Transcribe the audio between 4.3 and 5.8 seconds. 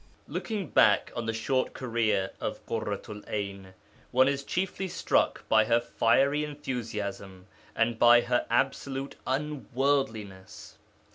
chiefly struck by her